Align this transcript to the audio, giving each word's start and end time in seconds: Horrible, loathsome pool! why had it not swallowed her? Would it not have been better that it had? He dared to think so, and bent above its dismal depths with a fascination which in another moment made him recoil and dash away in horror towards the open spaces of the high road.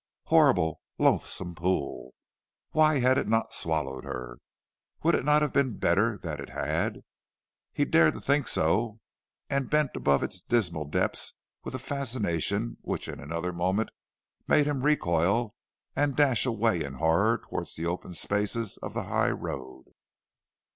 Horrible, 0.23 0.81
loathsome 0.97 1.53
pool! 1.53 2.15
why 2.71 3.01
had 3.01 3.19
it 3.19 3.27
not 3.27 3.53
swallowed 3.53 4.03
her? 4.03 4.39
Would 5.03 5.13
it 5.13 5.23
not 5.23 5.43
have 5.43 5.53
been 5.53 5.77
better 5.77 6.17
that 6.23 6.39
it 6.39 6.49
had? 6.49 7.03
He 7.71 7.85
dared 7.85 8.13
to 8.15 8.19
think 8.19 8.47
so, 8.47 8.99
and 9.47 9.69
bent 9.69 9.95
above 9.95 10.23
its 10.23 10.41
dismal 10.41 10.85
depths 10.85 11.33
with 11.63 11.75
a 11.75 11.77
fascination 11.77 12.77
which 12.81 13.07
in 13.07 13.19
another 13.19 13.53
moment 13.53 13.91
made 14.47 14.65
him 14.65 14.81
recoil 14.81 15.53
and 15.95 16.15
dash 16.15 16.47
away 16.47 16.83
in 16.83 16.93
horror 16.95 17.37
towards 17.37 17.75
the 17.75 17.85
open 17.85 18.13
spaces 18.15 18.77
of 18.81 18.95
the 18.95 19.03
high 19.03 19.29
road. 19.29 19.83